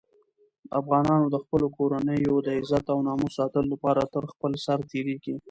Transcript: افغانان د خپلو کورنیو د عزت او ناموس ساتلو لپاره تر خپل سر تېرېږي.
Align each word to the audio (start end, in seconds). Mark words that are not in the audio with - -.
افغانان 0.79 1.21
د 1.29 1.35
خپلو 1.43 1.67
کورنیو 1.77 2.35
د 2.45 2.49
عزت 2.59 2.85
او 2.93 2.99
ناموس 3.07 3.33
ساتلو 3.39 3.71
لپاره 3.73 4.01
تر 4.13 4.23
خپل 4.31 4.51
سر 4.65 4.79
تېرېږي. 4.91 5.35